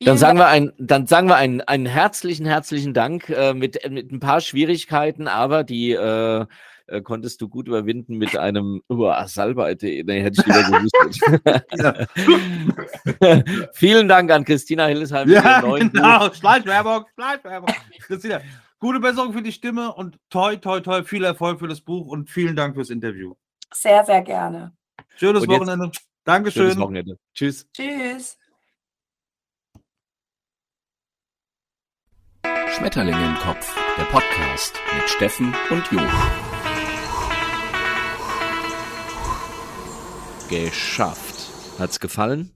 [0.00, 4.12] Dann sagen wir, ein, dann sagen wir einen, einen herzlichen, herzlichen Dank äh, mit, mit
[4.12, 6.44] ein paar Schwierigkeiten, aber die äh,
[6.88, 10.04] äh, konntest du gut überwinden mit einem oh, Salbei.de.
[10.04, 10.96] Nee, hätte ich lieber gewusst.
[13.72, 16.32] Vielen Dank an Christina Hillesheim Ja, genau.
[16.32, 17.74] Schleichwerbung, Schleichwerbung.
[18.06, 18.40] Christina,
[18.78, 22.30] gute Besserung für die Stimme und toi, toi, toi, viel Erfolg für das Buch und
[22.30, 23.34] vielen Dank fürs Interview.
[23.72, 24.74] Sehr, sehr gerne.
[25.16, 25.84] Schönes jetzt- Wochenende.
[25.86, 26.78] Schönes Dankeschön.
[26.78, 27.18] Wochenende.
[27.34, 27.68] Tschüss.
[27.72, 28.36] Tschüss.
[32.76, 36.00] Schmetterlinge im Kopf, der Podcast mit Steffen und Jo.
[40.48, 41.50] Geschafft.
[41.78, 42.55] Hat's gefallen?